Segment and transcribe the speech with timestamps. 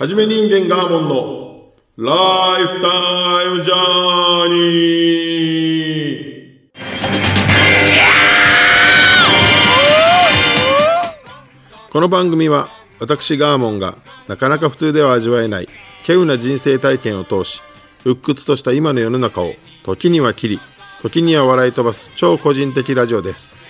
[0.00, 2.88] はじめ人間ガーモンのライフタ
[3.44, 11.90] イムジャーニー。
[11.90, 15.68] この番組は私ガーモンがなかなか普通では味わえない
[16.08, 17.60] 稀有な人生体験を通し
[18.06, 19.52] 鬱屈とした今の世の中を
[19.84, 20.60] 時には切り
[21.02, 23.60] 時には笑い飛ばす超個人的ラジオです。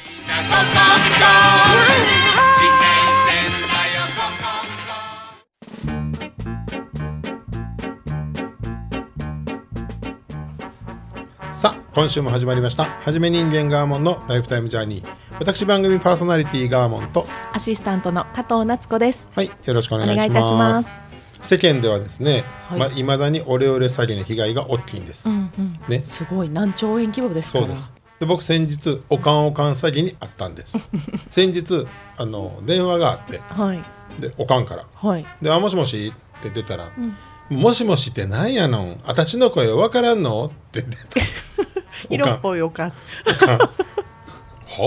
[11.60, 15.06] さあ今週も始まりましたはじめ人間ガーモンのライフタイムジャーニー。
[15.38, 19.28] 私番組パーソナリティガーモンとアシスタントの加藤夏子です。
[19.34, 20.16] はいよろしくお願いします。
[20.16, 20.90] お願いいたします。
[21.42, 22.78] 世間ではですね、はい。
[22.78, 25.80] まあ未だにオレオレ詐欺の被害が大きいんです、うんうん。
[25.86, 26.02] ね。
[26.06, 27.50] すごい何兆円規模です。
[27.50, 27.92] そうです。
[28.20, 30.88] で僕先日おかんおかん詐欺にあったんです。
[31.28, 31.86] 先日
[32.16, 33.38] あの電話があって。
[33.50, 33.82] はい。
[34.18, 34.86] でおかんから。
[34.94, 35.26] はい。
[35.42, 36.88] 「であもしもし?」って出たら
[37.50, 39.00] 「もしもしってなんやのん？
[39.04, 41.20] 私の声わからんの?」って出た
[42.08, 42.90] 色っぽいおかん。
[42.90, 42.94] は？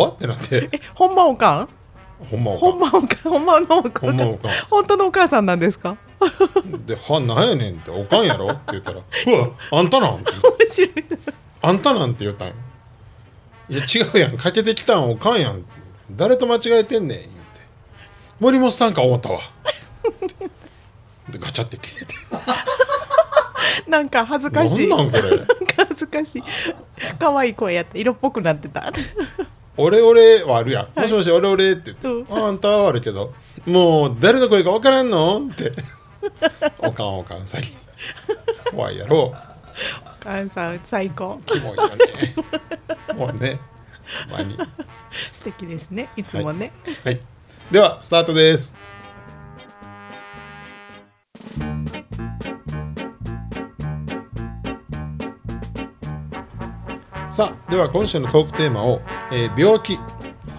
[0.10, 0.70] ってなって。
[0.72, 1.70] え、ほんまおかん？
[2.32, 4.10] ほんまおかほんまおかん、ほんまのおかん。
[4.10, 4.52] ほんまおかん。
[4.70, 5.98] 本当のお母さんなんですか？
[6.66, 10.92] んで「はなんやねん」って「おかんやろ?」って言ったら「うわあんたなん?」って面白い。
[11.62, 12.48] あんたなんて言ったん？
[12.48, 12.54] よ
[13.70, 14.38] いや違うやん。
[14.38, 15.66] かけてきたんおかんやん。
[16.12, 17.20] 誰と間違えてんねん？
[17.20, 17.34] 言うて。
[18.40, 19.42] 森本さんか思ったわ。
[21.30, 22.16] でガチャって切れて。
[23.88, 24.88] なんか恥ずかしい。
[24.90, 25.22] なんなんこれ？
[25.90, 26.44] 恥ずかしい。
[27.20, 28.92] 可愛い声やって色っぽくなってた。
[29.78, 32.36] 俺俺はあるやん、もしもし俺俺って言って、う。
[32.40, 33.34] んああんたはあるけど
[33.66, 35.40] もう誰の声か分からんの？
[35.52, 35.72] って。
[36.80, 37.74] おかんおかん詐欺
[38.72, 39.18] 怖いやろ。
[39.26, 39.36] お
[40.24, 41.42] 母さん最高。
[41.46, 41.96] キモいよね。
[43.16, 43.60] もうね。
[44.30, 44.58] ほんまに。
[45.32, 46.10] 素敵ですね。
[46.16, 46.72] いつもね。
[47.04, 47.20] はい。
[47.72, 48.74] ではスタートです
[57.34, 59.02] さあでは今週のトークテーマを、
[59.32, 59.98] えー病気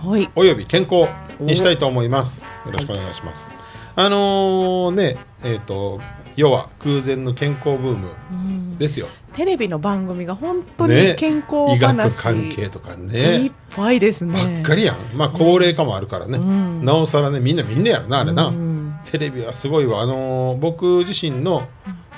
[0.05, 0.29] はい。
[0.35, 1.09] および健康
[1.41, 2.43] にしたいと思います。
[2.67, 3.51] よろしくお願いします、
[3.97, 6.01] あのーねえっ、と
[6.37, 8.09] 要は空前の健康ブーム
[8.79, 11.11] ですよ、テレビの番組が本当ね。
[11.11, 14.63] に健康医学話、関係とかいっねぱいですばっね。
[14.63, 14.97] かりやん。
[15.15, 16.85] まあ高齢化もあるからね、ん。
[16.85, 18.95] なおさらねみんなみんなやろなあれな、うん。
[19.11, 20.01] テレビはすごいわ。
[20.03, 21.69] あのー僕自身の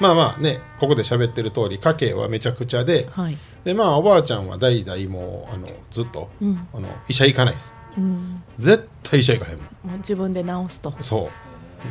[0.00, 3.38] まあまあねここで喋ってる通り家計はめちゃくちゃではい。
[3.64, 8.42] でまあおばあちゃんは代々もうあのずっと、うんあの医者行かないですうん。
[8.56, 10.94] 絶対医者行かへんもんもう自分で治すと。
[11.00, 11.30] そ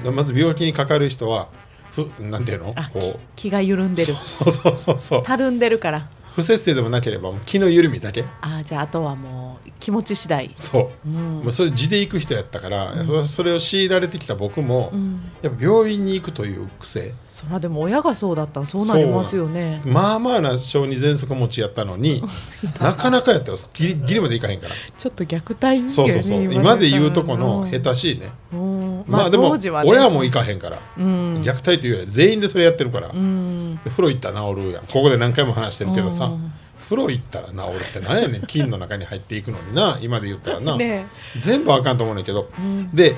[0.02, 1.50] うでまず病気にかかる人は
[1.92, 2.74] ふなんていうの？
[2.76, 3.02] あ、こう
[3.36, 4.14] き気が緩んでる。
[4.24, 6.10] そうそうそうそうたるんでるから。
[6.36, 8.26] 不摂生でもなければ気の緩みだけ。
[8.42, 10.52] あじゃああとはもう気持ち次第。
[10.56, 11.14] そう、うん。
[11.40, 15.22] もうそれ地で行く人やったから、そそれを強いられてきた僕も、ん。
[15.42, 17.14] やっぱ病院に行くという癖。
[17.30, 19.82] そらでも親がそうだったらそうなりますよね。
[19.86, 22.22] まあまあな小児喘息持ちやったのに
[22.82, 23.58] なかなかやったよ。
[23.74, 24.76] ギリギリまでいかへんから。
[24.98, 26.54] ちょっと虐待にそうそうそう。
[26.54, 28.32] 今で言うとこの下手しいね。
[28.52, 29.56] うんまあでも
[29.86, 31.42] 親も行かへんから、うん。
[31.42, 33.80] 虐待というより全員でそれやってるから、うん。
[33.84, 34.86] で風呂行ったら治るやん。
[34.86, 36.52] ここで何回も話してるけどさ、うん。
[36.80, 38.42] 風呂行ったら治るってなんやねん。
[38.44, 41.06] 菌の中に入っていくのにな今で言ったらな、ね
[41.38, 42.50] 全部あかんと思うねんだけど、
[42.94, 43.16] で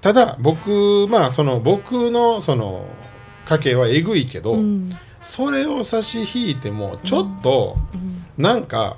[0.00, 2.86] ただ僕まあその僕のその
[3.46, 4.90] 家計はえぐいけど、うん。
[5.22, 7.76] それを差し引いてもちょっと
[8.38, 8.96] なんか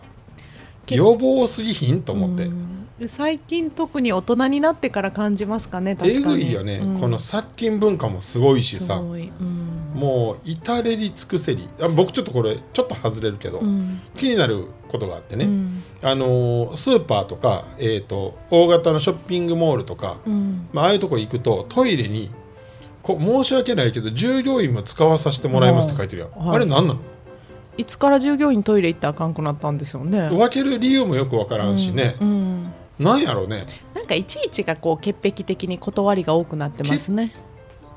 [0.89, 9.93] 予防すぎひんと思って、うん最近特に大人になってから感じますかね確かえにぐいよね、うんこの殺菌文化もすごいしすさうん。
[9.95, 11.69] もう至れり尽くせり。
[11.81, 14.01] あ僕ちょっとこれちょっと外れるけど、うん。
[14.17, 15.83] 気になることがあってね、うん。
[16.03, 20.69] あのースーパーとか、えー、と大型のショッピングモールとか、うん。
[20.73, 22.31] まあああいうとこ行くとトイレに
[23.03, 26.57] こ申し訳ないけど従業員も使わさせてもらいますって書いてるやん、はい。
[26.57, 27.01] あれ何なの？
[27.77, 30.29] いつから従業員トイレ行ったらあかんくなったんですよね。
[30.29, 33.63] 分ける理由もよく分からんしね、うんなんやろうね。
[33.95, 37.33] なんかいちいちがこう潔癖的に断りが多くなってますね。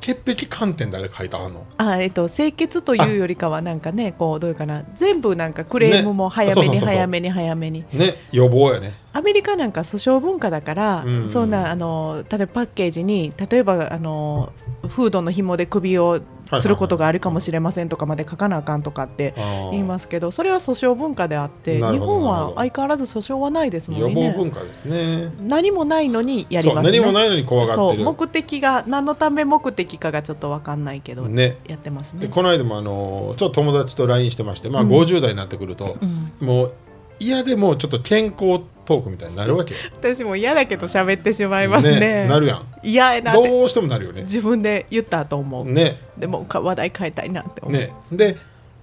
[0.01, 1.65] 潔癖観点であれ書いてあんの？
[1.77, 4.83] あえっと清潔というよりかはなんかねこうどういうかな。
[4.93, 7.85] 全部なんかクレームも早めに早めに早めに。
[7.91, 8.93] ね予防やね。
[9.13, 11.29] アメリカなんか訴訟文化だから、うん。
[11.29, 14.51] そんなあの例えばパッケージに例えばあの
[14.87, 16.21] フードの紐で首をはい
[16.59, 19.33] することがあるかもしれませんとかまで書かなあかんとかって
[19.71, 25.31] 言いますけどそれは訴訟文化であって日本は相変わらず訴訟はないですもん予防ね文化ですね。
[25.39, 26.99] 何もないのにやりますね。
[26.99, 28.03] 何もないのに怖がってる。
[28.03, 31.57] 目的が何のため目的かがちょっと分かんないけど、ね。
[31.67, 36.31] やってますでねこの間もあのちょっと友達と LINE してまして、まあ、50代になってくると、うん。
[36.45, 36.73] もう
[37.19, 39.79] 嫌でもちょっと健康トークみたいになるわけよ。
[39.99, 42.27] 私も嫌だけど喋ってしまいますね。
[42.27, 42.65] なるやん。
[42.83, 44.21] 嫌やなどうしてもなるよね。
[44.21, 45.99] 自分で言ったと思う、ね。
[46.17, 47.93] でもか話題変えたいなって思う、ね。
[48.11, 48.37] で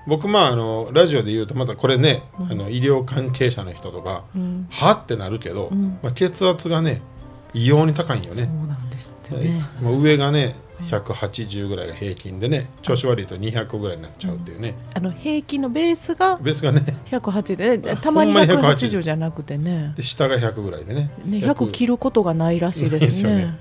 [0.07, 4.67] 僕まああのラジオで言うとまたこれね、あの医療関係者の人とか、うん。
[4.71, 5.99] はってなるけど、ん。
[6.03, 7.01] まあ、血圧がね
[7.55, 8.72] 異様に高いんよそうねなん
[9.03, 10.55] ですってね、もう上がね
[10.89, 16.83] 180ぐらいが平均でね調子悪いと200ぐらいになっちゃうっていうね、あの平均のベースがベースがね。
[17.11, 19.93] 180で、ね、たまにほんまに180 180じゃなくてね。
[19.97, 21.11] で下が100ぐらいでね。
[21.25, 23.35] ね100切ることがないらしいですね。
[23.35, 23.53] ないで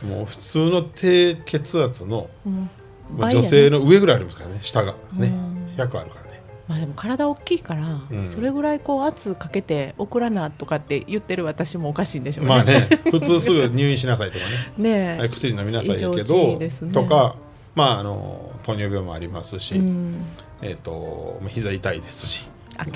[0.00, 2.70] すもう普通の低血圧の、うん。
[3.18, 4.94] 女性の上ぐらいありますからね下が。
[5.14, 5.28] ね。
[5.28, 5.74] うん。
[5.76, 6.31] 100あるからね
[6.68, 8.26] まあ、でも体大きいから、うん。
[8.26, 12.50] それぐらいこう圧かけて送らなとかって言ってる私もおかしいんでしょうね。
[12.50, 14.52] まあね普通すぐ入院しなさいとかね。
[14.78, 16.68] ねはい薬飲みなさいやけど、ね。
[16.92, 17.36] とか
[17.74, 20.24] まああの糖尿病もありますし、うん、
[20.62, 22.48] えっ、とまあ膝痛いですし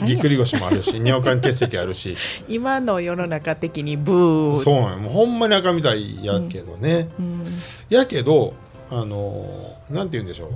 [0.05, 2.17] ぎっくり腰もあるし 尿管結石あるし。
[2.49, 4.55] 今の世の中的にブー。
[4.55, 4.99] そうなんよ。
[4.99, 7.45] もうほんまに赤みたいやけどね、うん。
[7.91, 8.55] やけど
[8.91, 10.51] あのなんて言うんでしょう。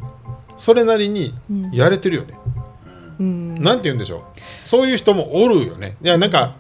[0.57, 1.35] それなりに
[1.73, 2.70] やれてるよね、うん
[3.23, 4.23] なんて言うんでしょう。
[4.65, 5.97] そういう人もおるよね。
[6.03, 6.57] いやなんか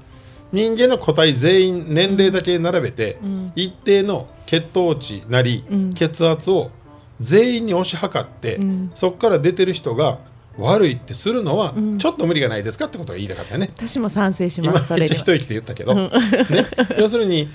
[0.52, 3.52] 人間の個体全員年齢だけ並べて、ん。
[3.54, 5.94] 一定の血糖値なり、うん。
[5.94, 6.70] 血圧を
[7.20, 8.90] 全員に押し量って、うん。
[8.94, 10.18] そこから出てる人が
[10.58, 11.98] 悪いってするのは、ん。
[11.98, 13.70] ちょっと無理がないですかってことが言いたかったよね。
[13.76, 15.14] 私も賛成し今ますそれには。
[15.14, 16.10] めっちゃ一息で言ったけど、ね、
[16.98, 17.48] 要するに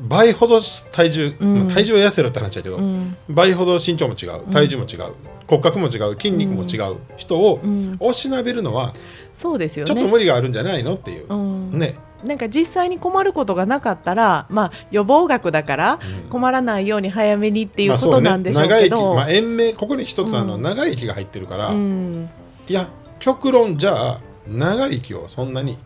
[0.00, 3.16] 倍ほど体重、んまあ体重は痩せろって話だけど、うん。
[3.28, 5.14] 倍ほど身長も違う体重も違う、
[5.46, 7.96] 骨格も違う筋肉も違う人をん。
[8.00, 8.92] 押しなべるのは
[9.32, 10.10] そうですよちょっとね。
[10.10, 11.78] 無理があるんじゃないのっていう、うん。
[11.78, 11.94] ね。
[12.24, 15.98] なんか実際に困ることがなかったら、まあ、予防学だから
[16.30, 22.28] 困らないように早めにっていうことなんでしょう長生き、けど、まあ、延命ここに一つあの、長生きが入ってるから、うん。
[22.68, 22.88] いや
[23.18, 25.78] 極論じゃあ長生きをそんなに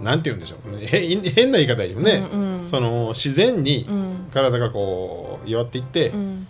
[0.00, 0.76] なんて言うんでしょう。
[0.80, 0.86] へ
[1.34, 2.68] 変な言い方言うね、うんうん。
[2.68, 4.28] その自然にうん。
[4.32, 6.46] 体がこう弱っていって、うん。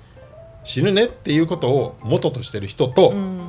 [0.64, 3.40] 死ぬねっていうことを元としてる人と、うん。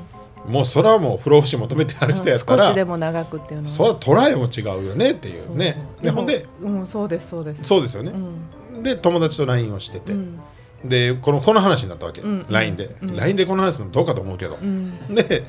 [0.48, 3.70] もうそれはもう不老不死求めてある人やった少しら、でも長くっていうのは。
[3.70, 5.58] それは捉えも違うよねっていそうう。
[5.58, 7.64] ねでほんで、うん、そうですそうです。
[7.66, 8.12] そうですよね。
[8.12, 8.84] う、ん。
[8.84, 10.40] で友達と LINE をしてて、うん。
[10.86, 12.46] でこのこの話になったわけ、うん。
[12.50, 13.16] LINE で、うん。
[13.16, 15.14] LINE でこの話するのどうかと思うけど、うん。
[15.14, 15.44] で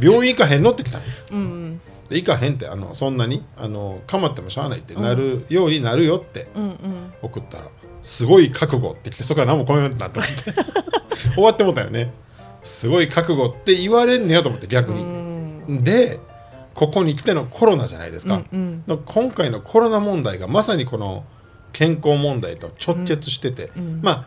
[0.00, 1.04] 病院行かへんのって来たの。
[1.30, 1.80] うん
[2.12, 7.12] で行かへんってあのそんなにあのかまってもしゃあないってなるようになるよってうんうん。
[7.22, 7.64] 送ったら
[8.02, 10.52] すごい覚悟って来てそこから何も来んようになったって。
[11.34, 12.12] 終わってもったよね。
[12.62, 15.84] すごい覚悟って言われんねやと思って逆うに、ん。
[15.84, 16.20] で
[16.74, 21.24] ここに来てのコロナじゃないですか、うんの今回のコロナ問題がまさにこの
[21.72, 24.24] 健康問題と直結してて、んまあ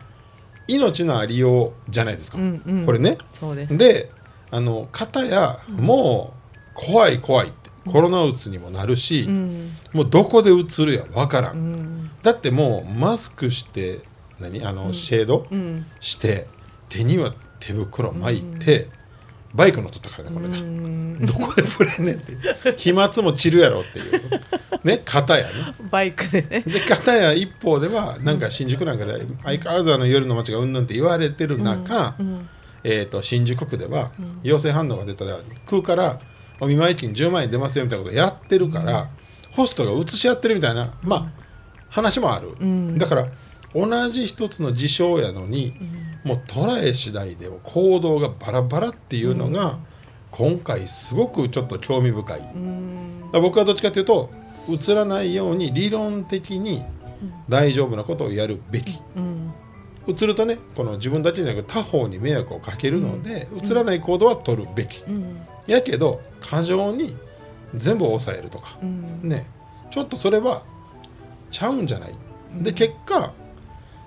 [0.68, 2.86] 命のありようじゃないですか、うんうん。
[2.86, 3.18] これね。
[3.32, 3.76] そうです。
[3.78, 4.10] で
[4.50, 9.70] あの方やもう怖い怖いってコロナうつにもなるし、うん。
[9.92, 12.10] もうどこでうつるやわからん、うん。
[12.22, 14.00] だってもうマスクして
[14.40, 15.86] 何あの、シェードうん。
[16.00, 16.46] して
[16.88, 18.88] 手には手袋巻いて、
[19.54, 21.24] バイク乗っとったからねこれうね、ん。
[21.24, 22.36] どこで触れんねんって。
[22.76, 24.20] 飛沫も散るやろっていう。
[24.84, 25.52] ね方やね。
[25.90, 26.60] バイクでね。
[26.60, 32.48] で片や一方ではなんか新宿なんかで相変わらずあの夜の街がうんぬんって言われてる中、うん。
[32.84, 34.12] えー、と新宿区では
[34.44, 36.20] 陽性反応が出たら区から
[36.60, 39.10] お見舞い金10万円出ますよみたいなことやってるから、
[39.52, 41.42] ホストが移し合ってるみたいな、まあ、
[41.88, 42.98] 話もある、ん。
[42.98, 43.28] だから
[43.74, 45.74] 同じ一つの事象やのに、
[46.24, 49.78] もう捉え次第でも行動がバラバラっていうのが、
[50.30, 52.40] 今回すごくちょっと興味深い。
[52.40, 53.30] うん。
[53.32, 54.30] 僕はどっちかというと
[54.68, 56.82] 映らないように理論的に
[57.48, 58.98] 大丈夫なことをやるべき。
[59.16, 59.52] うん。
[60.08, 67.16] 映るとねこの自分だけじゃなく他方に迷惑をかけるので、映らない行動は取るべき、うんやけど過剰に
[67.74, 68.78] 全部抑えるとか。
[68.82, 69.28] う、ん。
[69.28, 69.46] ね。
[69.90, 70.62] ちょっとそれは
[71.50, 72.14] ちゃうんじゃない、
[72.60, 73.32] で結果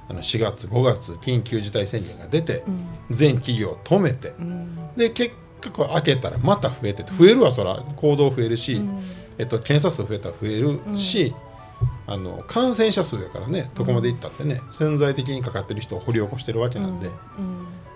[0.10, 2.64] あの4月5月緊急事態宣言が出て、
[3.10, 4.96] 全企業止めて、うん。
[4.96, 7.84] で結果こう開けたらまた増えてて増えるわそら。
[7.96, 8.82] 行動増えるし、
[9.38, 11.34] えっと、検査数増えたら増えるし、
[12.08, 17.14] あの感染者数やからねどこまでいったってね、潜在的にかかってる人を掘り起こしてるわけなんで、うん。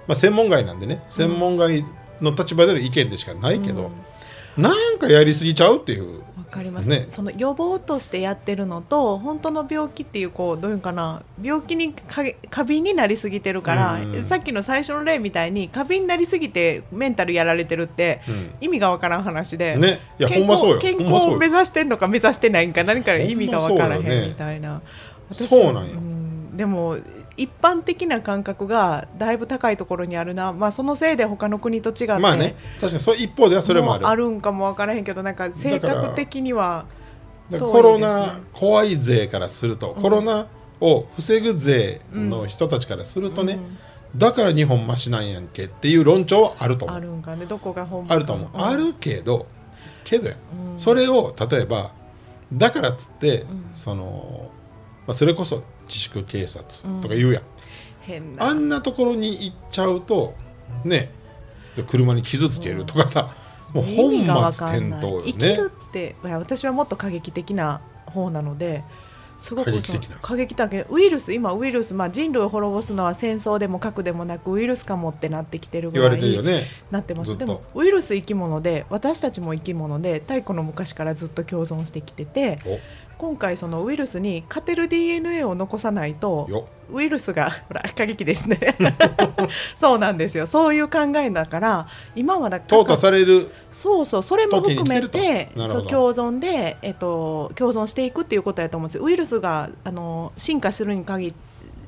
[0.07, 1.03] まあ、専門外なんでね。
[1.09, 1.85] 専門外
[2.23, 3.91] の立場での意見でしかないけど、
[4.57, 6.19] なんかやりすぎちゃうっていう。
[6.19, 7.07] わかります、ね。
[7.09, 14.21] その予防としてやってるのと本当の病気っていうこうどういうかな病気にか過敏になりすぎてるから、うん。
[14.21, 18.51] さっきの最初の例みたいに過敏になりすぎてメンタルやられてるって、うん。
[18.61, 19.99] 意味がわからん話で、ね。
[20.19, 24.81] いや健康健康を目指してんのか目指してないんか何か意味がわからへほんみたいな、
[25.31, 25.99] 私そうなんよ。
[25.99, 26.55] ん。
[26.55, 26.97] でも
[27.35, 32.55] 一般的な感覚がだいぶ高いところにあるな、まあ、そのせいで他の国と違ってまあね。
[32.79, 34.07] 確かにそれ一方ではそれもある。
[34.07, 36.85] あるんかも分からへんけどなんか性格的には
[37.49, 40.47] だからコロナ怖い税からすると、コロナ
[40.79, 43.59] を防ぐ税の人たちからするとね、
[44.15, 46.97] だから日本マシなんやんけっていう論調はあると思う。
[46.97, 47.45] あるんかね。
[47.45, 49.47] どこが本あると思う、あるけど
[50.03, 50.35] けどや、
[50.77, 51.91] それを例えば
[52.53, 54.49] だからっつって、その、
[55.07, 57.43] まあ、それこそ自粛警察とか言うやん、
[58.01, 58.45] 変な。
[58.45, 60.35] あんなところに行っちゃうと
[60.83, 61.11] ね
[61.75, 63.33] で車に傷つけるとかさ、
[63.73, 64.99] もう本意味が分末かんない。
[64.99, 68.83] 転倒よ生きねるっていや私はもっと過激的な方なので
[69.39, 70.17] すごく過激的な。
[70.21, 76.67] 過激だけウイルス今ウイルス、まあ、人類を滅ぼすのは戦争でも核でもなくウイルスかもってなってきてるぐ言わらいれてるよね。
[76.91, 77.39] なってまずっと。
[77.41, 82.79] すでもウイルス生き物で私たちも生き物で太古の昔からずっと共存してきててお
[83.17, 86.67] 今回そのウイルスに勝てる DNA を残さないとよ。
[86.91, 88.75] ウイルスが ほら過激ですね。
[89.79, 90.47] そうなんですよ。
[90.47, 99.03] そういう考えだから今はだから淘汰されるそうそうそれも含めてそう共存で、えっと、共存していくっていうことやと思うんですよ。
[99.03, 101.33] ウイルスがあの進化するに限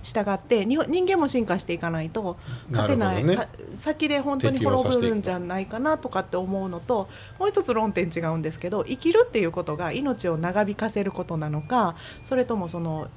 [0.06, 2.38] 従ってに人間も進化していかないと
[2.70, 7.10] 勝てない、なるほどか先で本当に滅ぶんじゃないかなとかって思うのと
[7.40, 13.10] もう一つ論点違うんですけど生きるっていうことが命を長引かせることなのかそれともその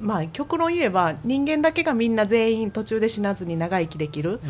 [0.00, 4.40] まあ極論言えば人間だけがみんな全員途中で死なずに長生きできる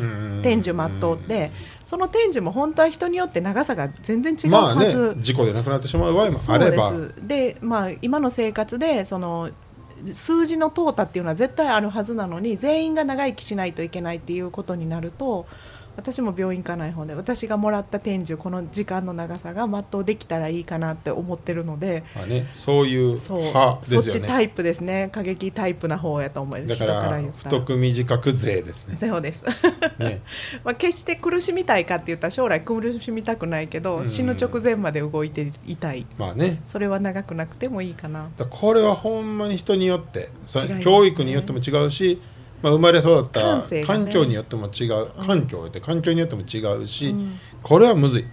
[0.41, 1.51] 天寿全うって
[1.83, 7.13] その天寿も本当は人によって長さが全然違うまあはず、ね事故で亡くなってしまう場合もそうであればす。
[7.27, 9.49] で、まあ、今の生活でその
[10.07, 15.47] 数字の淘汰っていうのは絶対あるはずなのに全員が長生きしないといけないっていうことになると
[15.95, 24.19] 私も病院行かない方で私がもらった天寿この時間の長さが全うできたらいいかなって思ってるのでまあね、そういうそう派でそっすよね。
[24.21, 25.09] ちタイプですね。
[25.11, 26.77] 過激タイプな方やと思います。
[26.79, 28.97] だから太く短く税ですね。
[28.99, 29.43] そうです。
[29.99, 30.21] ね。
[30.63, 34.07] まあ決して苦しみたいかって言ったら将来苦しみたくないけど、うん。
[34.07, 36.05] 死ぬ直前まで動いていたい。
[36.17, 36.61] まあね。
[36.65, 38.29] それは長くなくてもいいかな。
[38.49, 40.29] これはほんまに人によって
[40.81, 42.21] 教育によっても違うし、
[42.61, 47.39] まあ、生まれ育った環境によっても違う、環境って環境によっても違うし、うん。
[47.61, 48.25] これはむずい。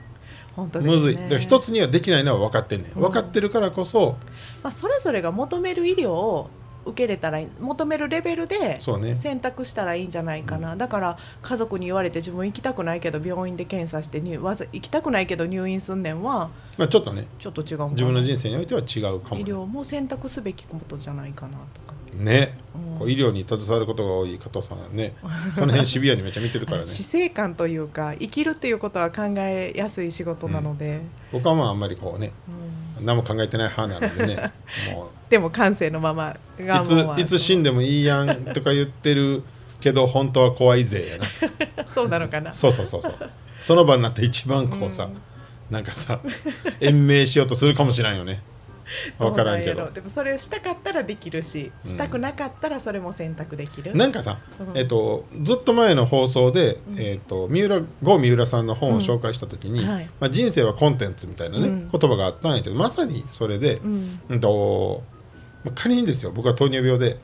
[0.55, 0.91] 本当ね。
[0.91, 1.17] むずい。
[1.17, 2.93] だから一つにはできないのは分かってんねん。
[3.01, 4.17] 分かってるからこそ、
[4.63, 6.51] まあ、それぞれが求める医療を
[6.85, 8.79] 受けれたら求めるレベルで
[9.15, 17.27] 選択したらいいんじゃないかな、だから家族に言われて自分行きたくないけど病院で検査して入わざ行きたくないけど入院すんねんはまあ、ちょっとね。
[17.39, 19.43] ちょっと違う自分の人生においては違うかもね。
[19.43, 21.81] 医療も選択すべきことじゃないかなと。
[21.83, 21.88] か
[22.19, 22.99] ね、うん。
[22.99, 25.15] こう医療に携わることが多い加藤さんはね
[25.55, 26.83] その辺シビアにめっちゃ見てるからね。
[26.87, 31.01] 死生観というか生きるっていうことは考えやすい仕事なので、
[31.33, 32.33] 僕はまああんまりこうね
[32.99, 33.07] うん。
[33.07, 34.53] 何も考えてない派なのでね
[34.93, 39.45] もでも感性のままいついつ死んでもいいやんとか言ってる
[39.81, 41.87] けど本当は怖いぜやな。
[41.87, 42.53] そうなのかな。
[42.53, 43.15] そうそうそうそう。
[43.61, 45.09] その場になって一番こうさ、
[45.71, 46.21] なんかさ
[46.81, 48.43] 延命しようとするかもしれんよね
[49.19, 49.91] 分からんけど。
[49.91, 51.91] でもそれをしたかったらできるし、うん。
[51.91, 53.95] したくなかったらそれも選択できる。
[53.95, 54.79] なんかさ、うん。
[54.79, 59.89] えっと、ずっと前の放送で、えっと、三浦郷三浦さんの本を紹介した時に、うん。
[59.89, 60.11] はい。
[60.21, 61.89] まあ、人生はコンテンツみたいなね、うん。
[61.91, 64.21] 言葉があったんやけどまさにそれで、うん。
[64.29, 65.03] うんと
[65.65, 67.19] まあ仮にですよ僕は糖尿病で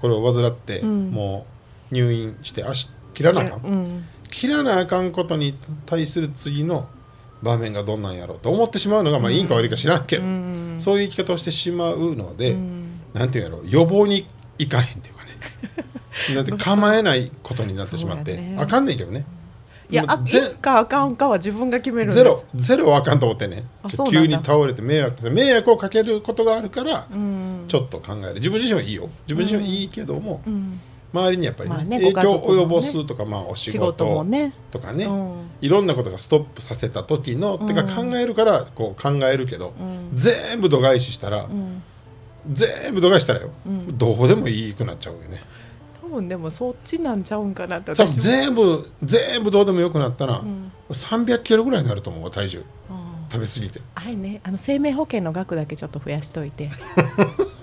[0.00, 1.10] これを患って、うん。
[1.10, 1.46] も
[1.90, 4.04] う入院して足切らなあかん、うん。
[4.30, 5.56] 切らなあかんことに
[5.86, 6.88] 対する次の
[7.44, 10.76] 場面がどんなんやろうと思ってしまうのが、まあ、いいんか悪いか知らんけど、うん。
[10.78, 13.00] そういう生き方をしてしまうので、うん。
[13.12, 14.26] なんていうんやろう予防に
[14.58, 16.34] いかへんっていうかね。
[16.34, 18.56] なんて構えないことになってしまって、ね。
[18.58, 19.24] あかんねんけどね。
[19.90, 20.18] いやあ
[20.60, 23.64] かあかんかは自分が決めるゼロゼロはあかんと思ってね。
[24.10, 27.64] 急に倒れて迷惑迷惑をかけることがあるから、うん。
[27.68, 28.34] ちょっと考える。
[28.34, 29.10] 自分自身はいいよ。
[29.26, 30.80] 自分自身はいいけども、うん
[31.14, 34.04] 周りにやっぱり、ねまあね影響を及ぼすとか、まあ、お仕仕事
[34.72, 35.50] とかね、うん。
[35.60, 38.10] いろんなことがストップさせた時の、てかうん。
[38.10, 40.10] 考えるからこう考えるけど、うん。
[40.12, 41.82] 全部度外視したら、うん。
[42.52, 43.96] 全部度外視したらよ、うん。
[43.96, 45.40] どうでもいいくなっちゃうよね。
[46.02, 50.72] 多分でもそっちなんちゃうんかなって多分私も全部全部どうでもよくなったら、うん。
[50.90, 52.64] 300キロぐらいになると思う体重。
[52.90, 53.03] うん
[53.34, 53.80] 食べ過ぎて。
[53.94, 54.40] あれね。
[54.44, 56.70] あの生命保険の額だけちょっと増やしといて。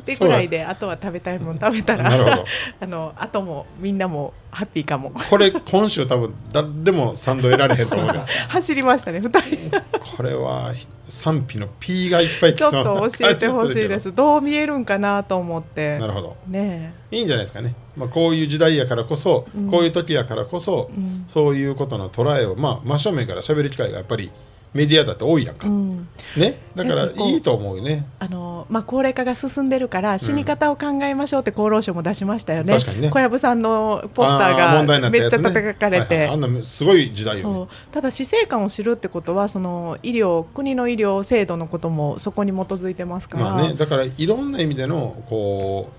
[0.05, 2.45] でぐらいであとは食べたいもん食べたらなるほど。
[2.81, 5.11] あのあともみんなもハッピーかも。
[5.29, 8.19] これ今週多分誰も賛同得られへんと思うで。
[8.49, 9.81] 走りましたね2人。
[10.17, 10.73] これは
[11.07, 14.13] 賛否の P がいっぱい来ちょっと教えてほしいです。
[14.13, 15.99] どう見えるんかなと思って。
[15.99, 16.35] なるほど。
[16.47, 19.69] ねいいんじゃないですかね、まあ、こういう時代やからこそ、うん。
[19.69, 21.25] こういう時やからこそ、うん。
[21.27, 24.31] そういうことの捉えを、まあ、真正面から喋る機会がやっぱり
[24.73, 26.07] メディアだって多いやんか、うん。
[26.37, 26.61] ね？
[26.75, 28.05] だからいいと思うよね。
[28.19, 33.09] あのまあ、高齢化が進んでるから死に方を考えましょうって厚労省も出しましたよね,、確かにね。
[33.09, 36.33] 小籔さんのポスターがめっちゃ叩かれて、はいはい。
[36.35, 37.67] あんなすごい時代よ、ね、そう。
[37.91, 45.89] ただ死生観を知るってことはその医療国の医療制度のこともそこに基づいてますから、まあねだからいろんな意味でのこ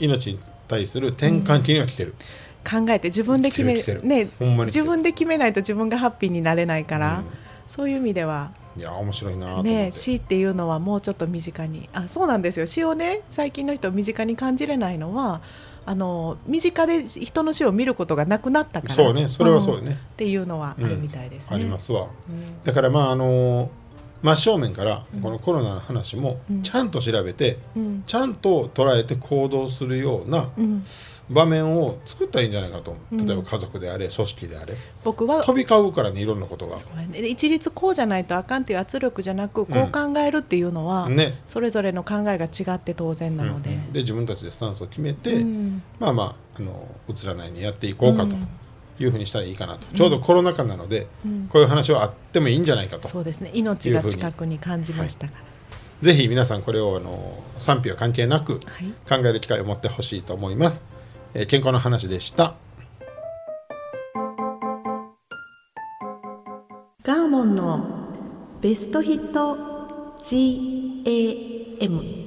[0.00, 0.38] う命に
[0.68, 2.14] 対する転換期には来てる、
[2.68, 7.22] 考えて自分で決めね自分で決めないと自分がハッピーになれないから、
[7.72, 11.88] そういう意味ではいや面白いなね死っていうのはもうちょっと身近に。
[11.94, 12.66] あそうなんですよ。
[12.66, 15.40] 死をね最近の人身近に感じれないのは
[15.86, 18.94] あの身近で人の死を見ることがなくなったから。
[18.94, 19.30] そうね。
[19.30, 19.86] それはそうよん。
[19.86, 21.56] ね、っていうのはあるみたいですね。
[21.56, 22.08] ありますわ。
[22.28, 22.62] うん。
[22.62, 23.70] だからまああの
[24.22, 26.62] 真正面からこのコロナの話もうん。
[26.62, 28.04] ちゃんと調べて、うん。
[28.06, 30.84] ちゃんと捉えて行動するようなうん、
[31.30, 34.76] 場面を作ったらいいんじゃないかと例えば家族であれ組織であれ。
[35.04, 36.76] 僕は飛び交うからねいろんなことが。
[36.76, 37.08] ね。
[37.10, 41.38] で一律こうじゃないとあかんっていう圧力じゃなくこう考えるっていうのは、ね。
[41.44, 43.70] それぞれの考えが違って当然なので。
[43.92, 45.82] で自分たちでスタンスを決めて、うん。
[45.98, 48.30] まあまああの映らないようにやっていこうかと。
[48.30, 48.48] うん
[49.00, 51.48] いうふうにしたらいいかなと、ちょうどコロナ禍なので、うん。
[51.48, 53.08] こういう話はあってもいいんじゃないかと。
[53.08, 53.50] そうですね。
[53.54, 55.40] 命が近くに感じましたから。
[56.02, 58.60] ぜひ皆さんこれをあの賛否は関係なくはい。
[59.08, 60.84] 考える機会を持ってほしいと思います、
[61.32, 62.54] えー健康の話でした。
[67.04, 67.84] ガーモンの
[68.60, 69.56] ベストヒット
[70.22, 72.22] GAM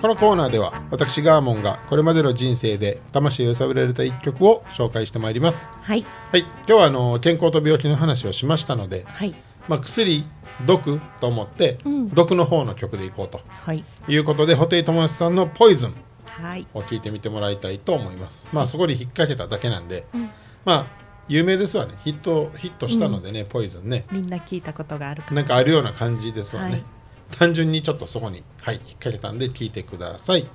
[0.00, 5.68] このコーナーでは私ガーモンがこれまでの人生で魂を揺さぶられた一曲を紹介してまいります。
[5.82, 6.04] はい。
[6.30, 6.42] はい。
[6.42, 9.34] 今日はあの健康と病気の話をしましたので、はい。
[9.66, 10.24] まあ、薬
[10.66, 12.10] 毒と思って、うん。
[12.10, 13.84] 毒の方の曲でいこうとはい。
[14.06, 15.94] いうことで布袋寅泰さんの「ポイズン
[16.26, 16.64] はい。
[16.74, 18.48] を聞いてみてもらいたいと思います。
[18.52, 20.30] まあそこに引っ掛けただけなんで、うん。
[20.64, 20.86] まあ
[21.26, 21.94] 有名ですわね。
[22.04, 24.06] ヒットヒットしたのでね、ポイズンね。
[24.12, 26.84] みんな聞いたことがあるなんかあるような感じですわね、はい
[27.30, 30.46] 単純にちょっとそこに、はい、引っ掛けたんで聞いてください。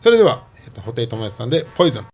[0.00, 2.06] それでは、えっと布袋寅泰さんで「ポイズン」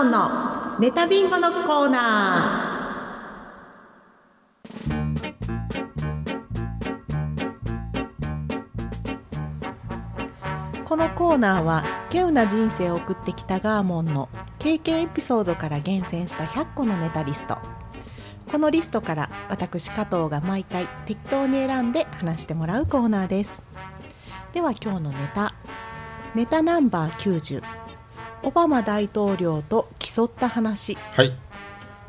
[0.00, 10.84] モンのネタビンゴのコーナー。
[10.86, 17.58] このコーナーは稀有な人生を送ってきたガーモンの経験エピソードから厳選した100個のネタリスト。
[18.50, 23.62] このリストから私加藤が毎回適当に選んで話してもらうコーナーです。
[24.54, 25.52] では今日のネタ。
[26.34, 27.79] ネタナンバー90
[28.42, 30.96] オバマ大統領と競った話。
[31.12, 31.32] はい。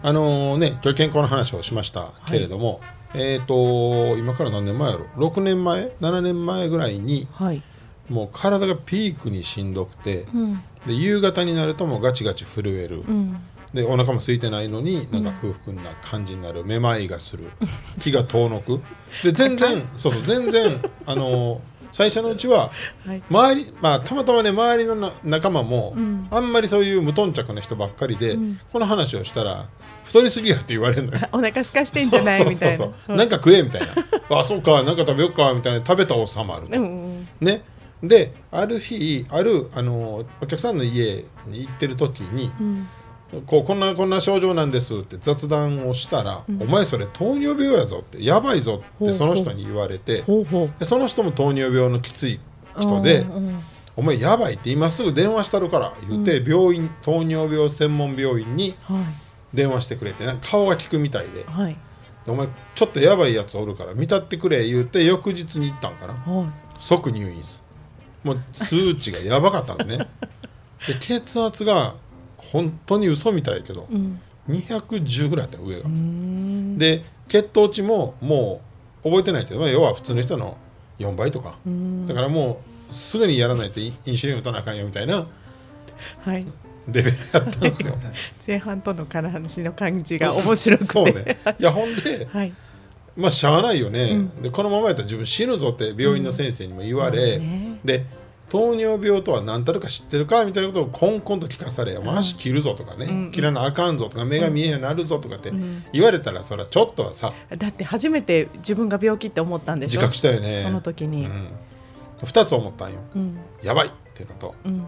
[0.03, 2.81] あのね今日健康の話をしましたけれども、
[3.13, 7.61] えっ、と今から何年前やろ？6年前？7年前ぐらいにはい、
[8.09, 10.63] もう体がピークにしんどくて、うん。
[10.85, 13.37] で夕方になるともうガチガチ震える、うん、
[13.73, 17.51] でお腹も空いてないのになんか空腹な感じになる、めまいがする。
[17.99, 18.81] 気が遠のく。
[19.23, 22.71] で全然 そうそう全然あの最初のうちは
[23.05, 23.23] はい。
[23.29, 26.27] 周り、まあ、たまたまね周りのな仲間も、ん。
[26.31, 28.59] あんまりそういう無頓着な人ばっかりで、ん。
[28.71, 29.67] この話をしたら
[30.03, 31.27] 太りすぎやって言われるのよ。
[31.33, 32.45] お腹空かしてんじゃない？
[32.47, 32.93] みたいなそうそう。
[33.07, 33.87] そうなんか食えみたいな。
[34.39, 35.79] あそうかなんか食べよっかみたいな。
[35.79, 37.27] 食べたおさまあるうん。
[37.39, 37.61] ね。
[38.03, 42.87] である日あるあのお客さんの家に行ってる時に、うん
[43.45, 50.23] こうこんなこんな症状なんですって雑談をしたら、お前それ糖尿病やぞってやばいぞってその人に言われて
[50.79, 52.39] でその人も糖尿病のきつい
[52.77, 53.63] 人でうんうん
[53.95, 59.31] 「お前やばいって今すぐ電話したるから」言って、病院糖尿病専門病院にはい。
[59.53, 61.77] 電話してくれて顔が利くみたいではい。
[62.25, 66.13] でお前ちょっとやばいやつおるから見たってくれ言って翌日に行ったんかな。
[66.13, 66.47] はい。
[66.79, 67.63] 即入院です。
[68.23, 70.07] もう数値がやばかったんですね。
[70.87, 71.95] で血圧が
[72.51, 74.19] 本当に嘘みたいやけど、うん。
[74.49, 75.89] 210ぐらいあったよ上が。
[76.77, 78.61] で血糖値もも
[79.03, 80.57] う覚えてないけど、まあ、要は普通の人の
[80.99, 81.57] 4倍とか。
[81.65, 82.07] うん。
[82.07, 85.27] だからもうすぐにやらないとインシュリン打たなあかんよみたいな
[86.19, 86.45] はい。
[86.87, 87.95] レベルやったんですよ。
[88.45, 90.85] 前半との話の感じが面白くて。
[90.85, 91.37] そうね。
[91.59, 92.53] いやほんではい。
[93.15, 94.41] まあしゃあないよね、うん。
[94.41, 97.41] でこのままやったら自分死ぬぞって病院の先生にも言われ、うん。
[97.41, 97.79] ね。
[97.85, 98.05] で
[98.51, 105.85] 糖尿病とは何たるか知ってるかみたいなことをコンコンと聞かされ、足切るぞとかね、うん切らなあかんぞとか目が見えんようになるぞとかってうん。
[105.93, 110.55] 言われたらそれはちょっとはさだって初めて自分が病気って思ったんでし自ょ覚したよね。
[110.55, 111.27] その時に。
[111.27, 111.47] うん、
[112.23, 112.99] 2つ思ったんよ。
[113.15, 113.37] うん。
[113.63, 114.85] やばいっていうのとうん。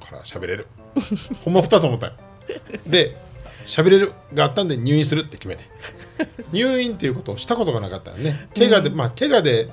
[0.00, 0.66] これは喋れる。
[1.44, 2.12] ほんま2つ思ったよ。
[2.86, 3.14] で
[3.66, 5.64] 喋れるがあったんで入院するって決めて。
[6.50, 8.48] 入院っていうことをしたことがなかったよね。
[8.56, 9.70] 怪我で、まあ怪我で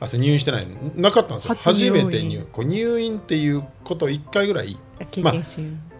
[0.00, 0.66] あそう入院してない。
[0.66, 1.56] のなかったんですよ。
[1.58, 4.78] 初めて入こう入院っていうことを1回ぐらい。
[5.10, 5.34] 経まあ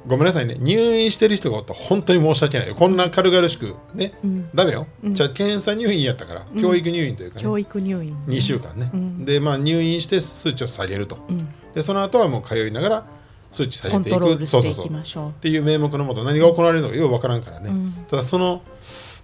[0.06, 0.56] ごめんなさいね。
[0.58, 2.74] 入院してる人がおったら本当に申し訳ないよ。
[2.74, 4.50] こんな軽々しくね、うん。
[4.54, 5.14] ダメよ、うん。
[5.14, 6.60] じゃあ検査入院やったから、うん。
[6.60, 7.42] 教育入院というかね。
[7.42, 8.16] 教育入院。
[8.26, 9.24] 2週間ね、うん。
[9.24, 11.18] でまあ入院して数値を下げると。
[11.28, 11.48] うん。
[11.74, 13.06] でその後はもう通いながら
[13.52, 14.46] 数値下げていく。
[14.46, 15.28] そうそうそう。
[15.28, 17.92] っていう名目のもと何が行われるのかようわからんからね、うん。
[18.08, 18.62] ただその、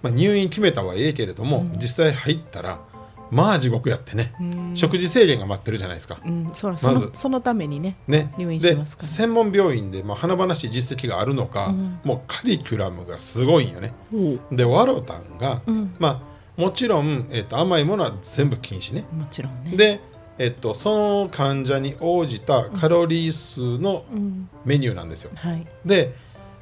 [0.02, 1.72] まあ、入院決めたはええけれども、うん。
[1.76, 2.80] 実際入ったら
[3.30, 4.76] まあ地獄やってね、うん。
[4.76, 7.10] 食事制限が待ってるじゃないですか、うんそまず。
[7.12, 9.08] そのためにねね、入院しでますから。
[9.08, 12.00] 専門病院で、まあ、華々しい実績があるのか、うん。
[12.04, 13.92] もうカリキュラムがすごいんよね。
[14.14, 14.40] おう。
[14.52, 15.94] でワロタンが、うん。
[15.98, 16.22] ま
[16.58, 19.04] あもちろん、えっと甘いものは全部禁止ね。
[19.12, 19.76] もちろんね。
[19.76, 20.00] で、
[20.38, 24.48] えっと、その患者に応じたカロリー数のうん。
[24.64, 25.30] メニューなんですよ。
[25.34, 25.66] はい。
[25.84, 26.14] で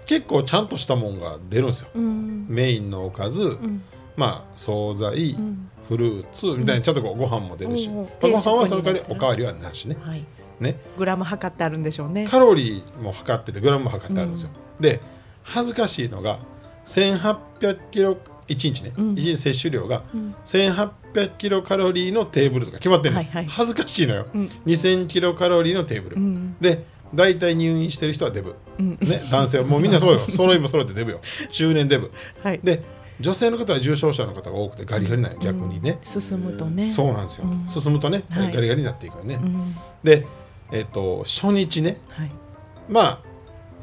[0.06, 1.88] 結構ちゃんとしたもんが出るんですよ。
[1.94, 2.46] うん。
[2.48, 3.82] メインのおかず、うん。
[4.16, 9.96] まあ惣菜、うんフルーツみたいなちゃんとご飯も出るし、うんまあご飯はその代わりおかわりはなしね。
[10.00, 10.24] はい。
[10.60, 10.76] ね。
[10.96, 12.26] グラム測ってあるんでしょうね。
[12.26, 14.50] カロリーも測っててグラムも測ってあるんですよ、
[14.80, 15.00] で
[15.42, 16.38] 恥ずかしいのが
[16.86, 18.16] 1800キロ
[18.48, 19.14] 1日ね、うん。
[19.14, 20.34] 1日摂取量がうん。
[20.44, 23.46] 1800キロカロリーのテーブルとか決まってるの、はいはい。
[23.46, 24.46] 恥ずかしいのよ、うん。
[24.66, 26.56] 2000キロカロリーのテーブル、うん。
[26.60, 28.98] で大体入院してる人はデブ、うん。
[29.00, 30.18] ね、男性はもうみんなそうよ。
[30.30, 31.20] 揃いも揃ってデブよ。
[31.50, 32.10] 中年デブ。
[32.42, 32.60] はい。
[32.62, 32.82] で
[33.22, 36.84] 女性の方は重症者の方が多くてガリガリなんよ逆にね、進むとね。
[36.84, 37.66] そうなんですよ、うん。
[37.66, 38.52] 進むとね、はい。
[38.52, 39.76] ガリガリになっていくよね、うん。
[40.02, 40.26] で
[40.72, 41.98] えっ、と初日ね。
[42.08, 42.30] はい。
[42.88, 43.18] まあ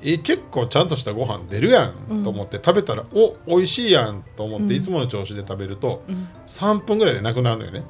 [0.02, 4.72] え結構ちゃんとしたご飯出るやんと思って食べたら、お美味しいやんと思って、うん。
[4.74, 6.28] いつもの調子で食べると、うん。
[6.48, 7.84] 3分ぐらいでなくなるのよね、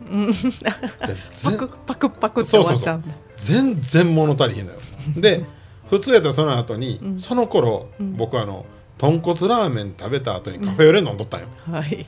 [1.08, 3.04] でパ全クパクパクって終わっちゃう。
[3.38, 4.80] 全然物足りひんのよ。
[5.18, 5.46] で
[5.90, 7.20] 普通やったらその後に、うん。
[7.20, 8.16] その頃、うん。
[8.18, 8.66] 僕あの
[9.00, 12.06] 豚骨ラーメン食べた後にカフェオレ飲んどったんよ、はい。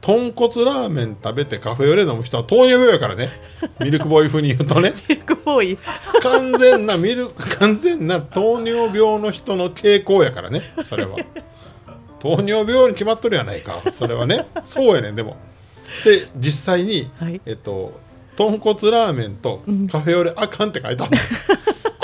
[0.00, 3.30] 豚骨ラーメン食べてカフェオレ飲む人は糖尿病やからね。
[3.80, 4.92] ミルクボーイ風に言うとね。
[5.08, 5.78] ミルクボーイ。
[6.20, 10.62] 完全なミルク完全な糖尿病の人の傾向やからね。
[10.84, 11.16] それは。
[12.18, 13.80] 糖尿病に決まっとるやないか。
[13.92, 14.46] それはね。
[14.64, 15.36] そうやねんでも。
[16.04, 17.40] で実際に、はい。
[17.46, 18.00] えっと
[18.36, 19.88] 豚骨ラーメンとうん。
[19.88, 21.18] カフェオレあかんって書いてあった、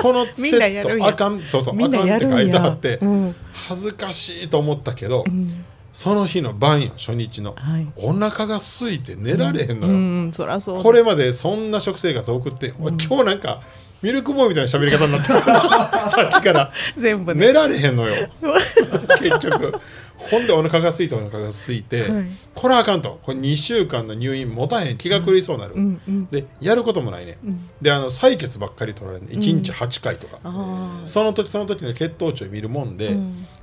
[0.03, 3.35] このみセットあかんそうそうあかんって書いてあって、うん。
[3.53, 5.65] 恥ずかしいと思ったけど、うん。
[5.93, 7.87] その日の晩よ初日のはい。
[7.97, 13.62] お腹が空いて寝られへんのうよ、うこれまでそんな食生活を送って、今日なんか
[14.03, 15.41] ミルクボーイみたいな喋り方になってる。
[16.09, 16.73] さっきから。
[16.97, 17.47] 全部ね。
[17.47, 18.29] 寝られへんのよ。
[19.19, 19.73] 結局。
[20.17, 22.25] ほんでお腹が空いてお腹が空いて、はい。
[22.55, 23.21] これはあかんと。
[23.23, 27.69] これ2週間の入院持たへん気が狂いそうになる、うんうんでやることもないね、うん。
[27.81, 33.17] であの採血ばっかり取られるね1日8回とか、あその時その時の血糖値を見るもんで、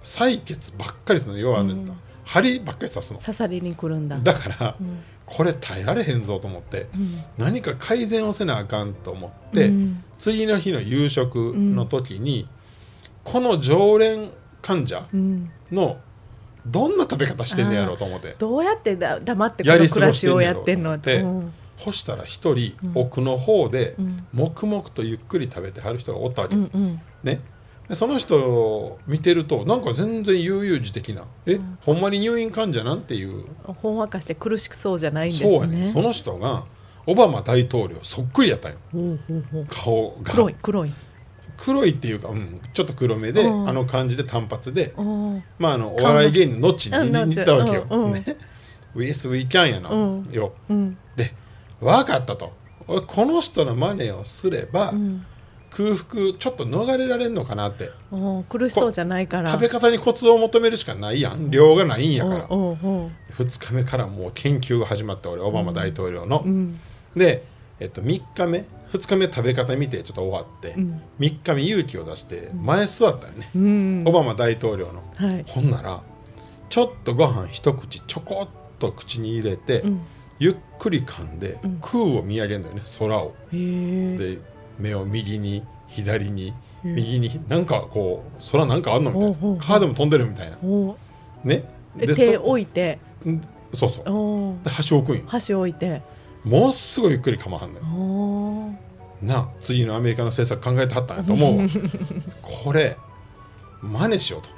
[0.04, 1.92] 採血ばっかりするの要は、ねうん。
[2.26, 3.20] 針ばっかり刺すの。
[3.20, 4.20] 刺さりに来るんだ。
[4.20, 5.00] だから、うん
[5.30, 7.24] これ耐えられへんぞと思って、うん。
[7.38, 10.04] 何か改善をせなあかんと思って、うん。
[10.18, 12.48] 次の日の夕食の時に、
[13.24, 15.52] この常連患者うん。
[15.72, 15.98] の
[16.66, 22.92] どんな食べ方してんねやろうと思ってどうやってだ黙ってこやの暮らしをやってんやろうと思って干したら一人うん。
[22.96, 24.28] 奥の方でうん。
[24.34, 27.42] 黙々とゆっくり食べてはる人がおったわけ、ね
[27.90, 31.24] でその人を見てるとなんか全然悠々自適な。
[31.48, 33.46] え、ほんまに入院患者なんていう。
[33.64, 36.66] ほんわかして苦しくそうじゃないんですそうやねねその人が
[37.08, 38.78] オバマ大統領そっくりやったんよ。
[39.68, 40.32] 顔が。
[40.32, 40.92] 黒い黒い。
[41.58, 43.70] 黒いっていうか、うん、ちょっと黒目で、うん。
[43.70, 45.44] あの感じで単発で、うん。
[45.58, 47.88] まあ、あのお笑い芸人のノッチにうん似てたわけよ。
[47.90, 48.24] うんうんね、
[48.94, 50.30] ウィス・ウィキャンやな、うん。
[50.32, 50.54] よ。
[50.70, 50.98] うん。
[51.16, 51.34] で
[51.82, 52.54] 分かったと。
[52.88, 55.26] 俺この人の真似をすれば、うん
[55.72, 57.92] 空腹ちょっと逃れられるのかなって。
[58.12, 59.52] うん苦しそうじゃないから。
[59.52, 61.50] 食べ方にコツを求めるしかないやん。
[61.52, 63.12] 量がないんやから、うんうんうん。
[63.34, 66.40] 2日目からもう研究が始まった俺オバマ大統領の。
[66.46, 66.80] うん。
[67.16, 67.44] で、
[67.80, 71.02] えっと、3日目2日目食べ方見てちょっと終わって、うん。
[71.20, 74.04] 3日目勇気を出して前座ったよね、うん。
[74.08, 75.04] オバマ大統領の。
[75.16, 75.46] はい。
[75.48, 76.02] ほんなら
[76.70, 80.02] ちょっとご飯一口ちょこっと口に入れて、うん。
[80.40, 81.80] ゆっくり噛んで、ん。
[81.82, 83.36] 空を見上げるのよね空を。
[83.52, 84.40] で
[84.80, 89.58] 目を右に左に右になんかこう空なんかあんのみたいな。
[89.60, 90.58] 川でも飛んでるみたいな。
[90.64, 90.98] お
[91.44, 91.64] ね。
[92.00, 93.00] え手そ置いて。
[93.26, 93.42] ん
[93.74, 94.04] そうそう。
[94.10, 95.24] おで箸置くんよ。
[95.28, 96.02] 箸置いて。
[96.44, 97.86] ものすごいゆっくり噛まはんのよ。
[97.86, 98.74] お
[99.22, 101.68] なあ次のアメリカの政策考えてはったんやと思うわ。
[102.42, 102.98] これ
[103.82, 104.50] 真似しようと。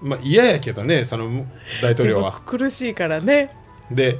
[0.00, 1.44] まあ嫌やけどねその
[1.82, 2.40] 大統領は。
[2.46, 3.54] 苦しいからね。
[3.90, 4.18] で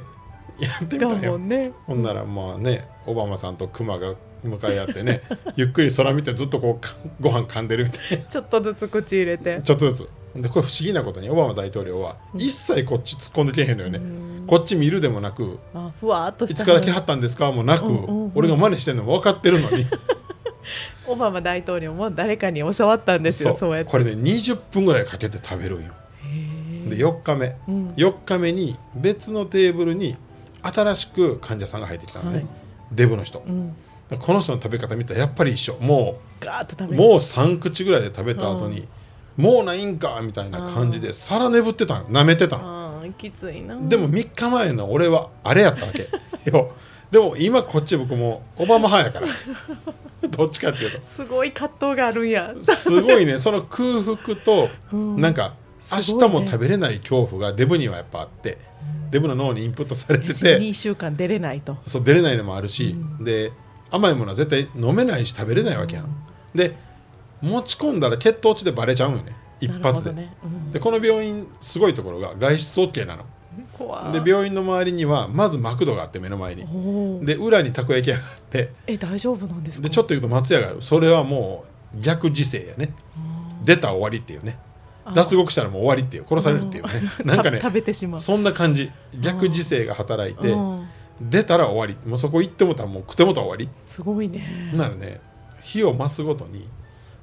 [0.59, 1.31] やってみがたんよ。
[1.33, 1.71] もんね。
[1.87, 4.13] ほんならまあねオバマさんとクマが
[4.47, 5.21] 向かい合ってね
[5.55, 9.57] ゆっくり空見てずっとこうかご飯噛んでるみたいちょっとずつ口入れて。
[9.57, 10.09] なちょっとずつ。
[10.41, 13.99] でこれ不思議なことにオバマ大統領は一切こっち突っ込んでけへんのよね。
[14.45, 19.85] こっち見るでもなくあふわーっといつから来はったんですかもなく、俺が真似してんのも分かってるのに。
[21.07, 23.75] オバマ大統領も誰かに教わったんですよそう。
[23.75, 23.91] やって。
[23.91, 25.93] これね20分ぐらいかけて食べるんよ。
[26.23, 27.89] へで4日目、うん。
[27.91, 30.17] 4日目に別のテーブルに
[30.61, 32.47] 新しく患者さんが入ってきたのね、はい。
[32.91, 33.75] デブの人、えうん
[34.15, 35.77] この人の食べ方見たらやっぱり一緒。
[35.79, 38.87] もガーッと食べもう3口ぐらいで食べた後に、
[39.35, 43.75] もうないんかみたいな感じで皿眠ってたの舐めてたのあーきついな。
[43.75, 46.09] でも3日前の俺はあれやったわけ。
[46.49, 46.71] よ。
[47.11, 49.27] でも今こっち僕もオバマ派やから。
[50.29, 51.01] どっちかっていうと。
[51.01, 52.53] すごい葛藤があるんや。
[52.61, 53.37] すごいね。
[53.37, 55.21] その空腹とうん。
[55.21, 55.53] なんか
[55.91, 58.57] 明日も食べれない恐怖がデブにはやっぱあって。
[59.11, 60.59] デブの脳にインプットされてて。
[60.59, 61.77] 2週間出れないと。
[61.85, 63.51] そう出れないのもあるし、で
[63.91, 66.09] 甘いものは絶対飲めないし食べれないわけやん、
[66.55, 66.75] で
[67.41, 69.35] 持ち込んだら血糖値でバレちゃうんよね。
[69.59, 70.33] 一発で,、ね。
[70.43, 70.71] うん。
[70.71, 73.25] でこの病院すごいところが外出 OK なの。
[73.77, 76.65] 怖で病院の周りにはまずマクドがあって目の前に。
[77.25, 78.71] で裏にたこ焼き屋があって。
[78.87, 79.87] え大丈夫なんですか？
[79.87, 80.81] でちょっと行くと松屋がある。
[80.81, 82.93] それはもう逆時勢やね。
[83.63, 84.57] 出たら終わりっていうね。
[85.15, 86.25] 脱獄したらもう終わりっていう。
[86.27, 86.91] 殺されるっていうね。
[87.25, 88.19] なんかねた食べてしまう。
[88.19, 88.91] そんな感じ。
[89.19, 90.49] 逆時勢が働いて。
[90.49, 90.87] うん
[91.21, 91.95] 出たら終わり。
[92.09, 93.69] もうそこ行ってもたらもう食ってもたら終わり。
[93.75, 94.71] すごいね。
[94.73, 95.19] ならね
[95.61, 96.67] 火を増すごとに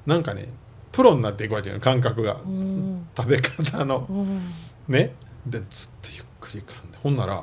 [0.05, 0.49] なんかね
[0.91, 2.37] プロになっていくわけよ感覚が。
[2.45, 3.07] うん。
[3.15, 4.05] 食べ方の。
[4.09, 4.41] うん。
[4.87, 5.13] ね。
[5.45, 6.97] でずっとゆっくり噛んで。
[7.01, 7.37] ほんなら不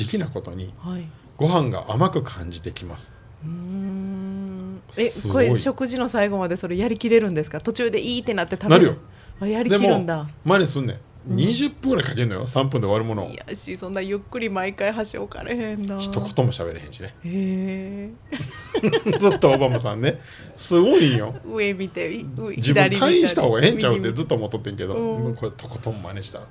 [0.00, 1.08] 思議なことにはい。
[1.36, 3.14] ご飯が甘く感じてきます。
[3.44, 4.82] うーん。
[4.96, 7.60] えこれ食事の最後までそれやりきれるんですか？
[7.60, 8.96] 途中でいいってなって食べなるよ。
[9.40, 10.28] あやりきるんだ。
[10.44, 12.46] 真似すんねん、20分ぐらいかけんのよ。
[12.46, 13.30] 3分で終わるものを。
[13.30, 15.98] いやしそんなゆっくり毎回箸置かれへんな。
[15.98, 17.14] 一言も喋れへんしね。
[17.24, 18.10] へ
[19.12, 19.18] え。
[19.18, 20.20] ずっとオバマさんね。
[20.56, 21.34] すごいんよ。
[21.44, 25.34] 上見て自分退院した方がええんちゃうってずっと思っとってんけど、うん。
[25.34, 26.46] これとことん真似したら。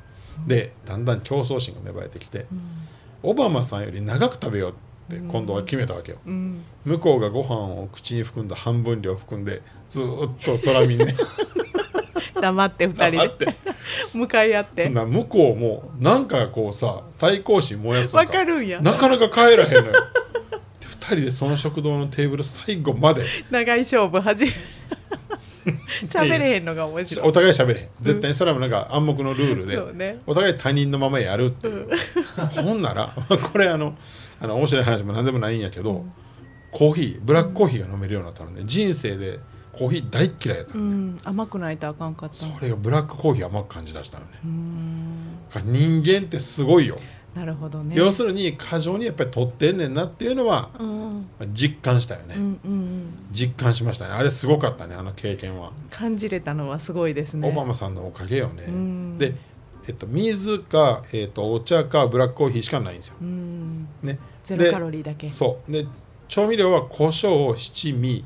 [0.45, 2.45] でだんだん競争心が芽生えてきて、
[3.23, 4.71] オバマさんより長く食べよう
[5.13, 6.63] って今度は決めたわけよ、うん。
[6.85, 11.15] 向こうがご飯を口に含んだ半分量含んでずーっと空見んね
[12.41, 13.55] 黙って二人で。
[14.13, 14.89] 向かい合って。
[14.89, 18.81] な向こうもなんかこうさ対抗心燃やすんわかるんや。
[18.81, 19.93] なかなか帰らへんのよ。
[20.79, 23.25] で2人でその食堂のテーブル最後まで。
[23.51, 24.51] 長い勝負始め
[26.05, 27.27] 喋れへんのが面白い。
[27.27, 27.89] お互い喋れへん。
[28.01, 30.19] 絶対にそれはもなんか暗黙のルールで、そうね。
[30.25, 31.89] お互い他人のままやるっていう、
[32.61, 33.13] ほんなら
[33.51, 33.97] これあの
[34.39, 36.05] あの面白い話も何でもないんやけど、
[36.71, 38.61] コーヒーブラックコーヒーが飲めるようになったのね。
[38.65, 39.39] 人生で
[39.77, 42.35] コーヒー大っ嫌いやったの、うん甘くないとあかんかった。
[42.35, 44.31] それがブラックコーヒー甘く感じ出したのね、
[45.65, 46.97] 人間ってすごいよ、
[47.35, 47.95] なるほどね。
[47.95, 51.27] 要するに過剰にやっぱり取ってんねんなっていうのは、うん。
[51.39, 53.13] まあ実感したよね、うんうんうん。
[53.31, 54.13] 実感しましたね。
[54.13, 57.47] あれすごかったねあの経験は、感じれたのはすごいですね。
[57.47, 59.17] オバマさんのおかげよね、うん。
[59.17, 59.35] で、
[59.87, 63.87] えっと、水か、えっと、お茶かブラックコーヒーしかないんですよ、うん。
[64.01, 65.29] ね、ゼロカロリーだけ。
[65.29, 65.71] そう。
[65.71, 65.85] で
[66.27, 68.25] 調味料は胡椒七味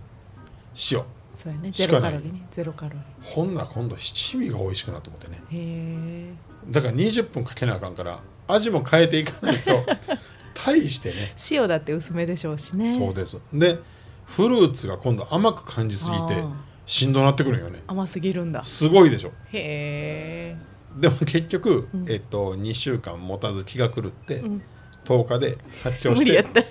[0.91, 1.71] 塩そうやね。
[1.71, 2.47] ゼロカロリーね。
[2.51, 2.91] ゼロカロ
[3.21, 5.41] ほんなら今度七味が美味しくなって思ってね。
[5.51, 5.61] リー。
[5.61, 6.33] へえ
[6.69, 9.85] だから20分かけなあかんから味も変えていかないと
[10.53, 11.33] 大してね。
[11.49, 12.93] 塩だって薄めでしょうしね。
[12.97, 13.37] そうです。
[13.53, 13.79] で
[14.25, 16.43] フルーツが今度甘く感じすぎて
[16.85, 17.81] しんどなってくるんよね。
[17.87, 18.63] 甘すぎるんだ。
[18.63, 19.31] すごいでしょ。
[19.51, 22.05] へえでも結局、うん。
[22.09, 24.61] えっと、2週間持たず気が狂って、ん。
[25.05, 26.61] 10日で発狂して無理やった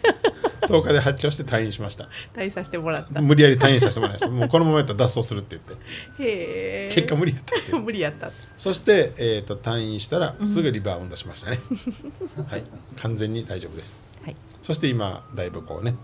[0.62, 2.08] 10日で発狂して退院しました。
[2.34, 3.20] 退院させてもらった。
[3.20, 4.28] 無理やり退院させてもらいました。
[4.32, 5.78] もうこのままやったら脱走するって言っ
[6.18, 6.22] て。
[6.22, 6.88] へえ。
[6.92, 11.58] 結果無理やったっ無理やったそして、えー、と退院したらすぐリバウンドしましたね、
[12.48, 12.64] はい。
[12.96, 14.00] 完全に大丈夫です。
[14.24, 14.36] はい。
[14.62, 15.94] そして今だいぶこうね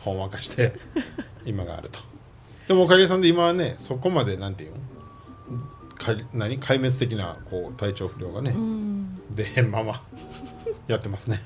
[0.00, 0.74] ほんわかして
[1.44, 2.00] 今があると。
[2.68, 4.76] でもおかげさんで今はねそこまでなんていうの？
[5.96, 6.60] か何？
[6.60, 9.20] 壊滅的なこう体調不良がね、うん。
[9.34, 10.02] 出へんまま
[10.86, 11.40] やってますね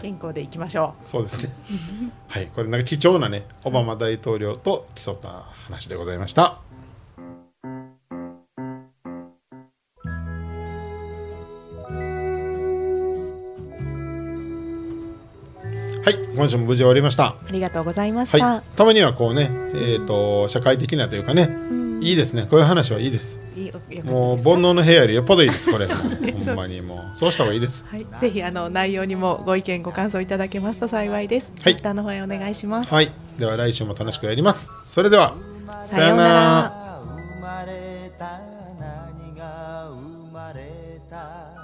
[0.00, 1.52] 健康でいきましょそうですね。
[2.28, 2.46] はい。
[2.54, 5.28] これなんか貴重なねオバマ大統領と競った
[5.66, 6.58] 話でございました。
[16.04, 16.14] はい。
[16.36, 17.30] 今週も無事終わりました。
[17.30, 21.50] うありがとうございました、はい、たまにはこうね、えー、と社会的なというかね、
[22.00, 22.46] いいですね。
[22.48, 23.40] こういう話はいいです
[24.04, 27.16] もう煩悩の部屋よりよっぽどいいですこれほんまにもう。
[27.16, 27.84] そうした方がいいです。
[27.90, 31.52] はい、ぜひあの内容にもご意見ご感想いただけますと幸いです。
[31.58, 32.92] ツイッターの方へお願いします。
[32.92, 33.10] はい。
[33.38, 34.70] では来週も楽しくやります。
[34.86, 35.34] それでは
[35.84, 36.86] さようなら。
[37.34, 38.40] 生まれた。
[38.78, 41.55] 何が生まれた